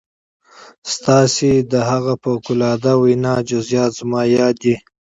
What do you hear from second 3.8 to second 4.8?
زما ياد دي.